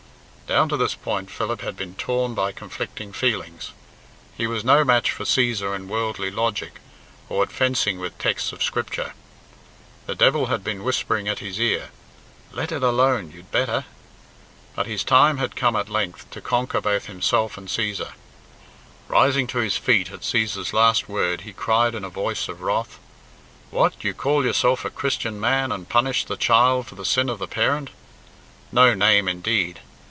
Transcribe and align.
Down 0.47 0.67
to 0.67 0.75
this 0.75 0.95
point 0.95 1.31
Philip 1.31 1.61
had 1.61 1.77
been 1.77 1.95
torn 1.95 2.33
by 2.33 2.51
conflicting 2.51 3.13
feelings. 3.13 3.71
He 4.35 4.47
was 4.47 4.65
no 4.65 4.83
match 4.83 5.09
for 5.11 5.23
Cæsar 5.23 5.73
in 5.73 5.87
worldly 5.87 6.29
logic, 6.29 6.81
or 7.29 7.41
at 7.43 7.53
fencing 7.53 7.99
with 8.01 8.17
texts 8.17 8.51
of 8.51 8.61
Scripture. 8.61 9.13
The 10.07 10.13
devil 10.15 10.47
had 10.47 10.61
been 10.61 10.83
whispering 10.83 11.29
at 11.29 11.39
his 11.39 11.57
ear, 11.57 11.91
"Let 12.51 12.73
it 12.73 12.83
alone, 12.83 13.31
you'd 13.31 13.49
better." 13.49 13.85
But 14.75 14.87
his 14.87 15.05
time 15.05 15.37
had 15.37 15.55
come 15.55 15.77
at 15.77 15.87
length 15.87 16.29
to 16.31 16.41
conquer 16.41 16.81
both 16.81 17.05
himself 17.05 17.57
and 17.57 17.69
Cæsar. 17.69 18.11
Rising 19.07 19.47
to 19.47 19.59
his 19.59 19.77
feet 19.77 20.11
at 20.11 20.19
Cæsar's 20.19 20.73
last 20.73 21.07
word, 21.07 21.41
he 21.47 21.53
cried 21.53 21.95
in 21.95 22.03
a 22.03 22.09
voice 22.09 22.49
of 22.49 22.59
wrath, 22.59 22.99
"What? 23.69 24.03
You 24.03 24.13
call 24.13 24.43
yourself 24.43 24.83
a 24.83 24.89
Christian 24.89 25.39
man, 25.39 25.71
and 25.71 25.87
punish 25.87 26.25
the 26.25 26.35
child 26.35 26.87
for 26.87 26.95
the 26.95 27.05
sin 27.05 27.29
of 27.29 27.39
the 27.39 27.47
parent! 27.47 27.89
No 28.69 28.93
name, 28.93 29.29
indeed! 29.29 29.79